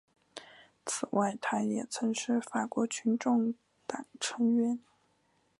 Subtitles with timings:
[0.83, 3.53] 此外他也曾是法国群众
[3.85, 4.79] 党成员。